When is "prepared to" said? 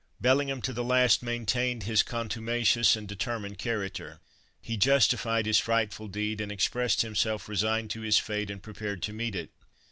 8.63-9.13